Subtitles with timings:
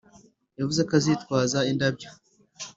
[0.57, 2.09] yavuze ko azitwaza indabyo.